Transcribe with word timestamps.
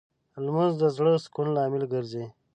لمونځ 0.45 0.73
د 0.79 0.83
زړه 0.95 1.11
د 1.15 1.17
سکون 1.25 1.47
لامل 1.55 1.83
ګرځي 1.93 2.25